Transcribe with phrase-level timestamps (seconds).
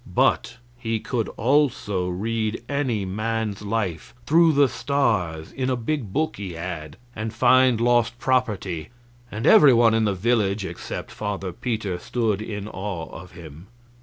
[0.15, 6.37] But he could also read any man's life through the stars in a big book
[6.37, 8.89] he had, and find lost property,
[9.29, 13.67] and every one in the village except Father Peter stood in awe of him.